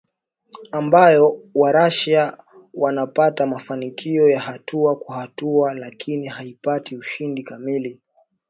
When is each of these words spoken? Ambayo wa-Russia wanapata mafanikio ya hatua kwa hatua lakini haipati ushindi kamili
Ambayo 0.71 1.41
wa-Russia 1.55 2.37
wanapata 2.73 3.45
mafanikio 3.47 4.29
ya 4.29 4.39
hatua 4.39 4.95
kwa 4.95 5.15
hatua 5.15 5.73
lakini 5.73 6.27
haipati 6.27 6.95
ushindi 6.97 7.43
kamili 7.43 8.01